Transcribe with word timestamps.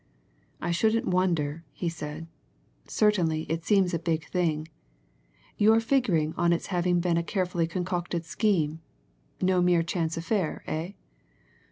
"I 0.63 0.71
shouldn't 0.71 1.05
wonder," 1.07 1.63
he 1.73 1.87
said. 1.87 2.25
"Certainly, 2.87 3.43
it 3.49 3.63
seems 3.63 3.93
a 3.93 3.99
big 3.99 4.25
thing. 4.25 4.67
You're 5.59 5.79
figuring 5.79 6.33
on 6.37 6.51
its 6.51 6.65
having 6.73 6.99
been 7.01 7.17
a 7.17 7.23
carefully 7.23 7.67
concocted 7.67 8.25
scheme? 8.25 8.81
No 9.41 9.61
mere 9.61 9.83
chance 9.83 10.17
affair, 10.17 10.63
eh?" 10.65 10.93